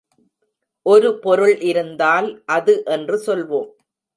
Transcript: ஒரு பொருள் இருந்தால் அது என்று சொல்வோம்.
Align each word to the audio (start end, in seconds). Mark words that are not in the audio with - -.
ஒரு 0.85 1.09
பொருள் 1.19 1.53
இருந்தால் 1.61 2.29
அது 2.45 2.75
என்று 2.85 3.17
சொல்வோம். 3.25 3.69